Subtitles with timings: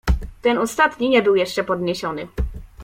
[0.41, 2.27] "Ten ostatni nie był jeszcze podniesiony."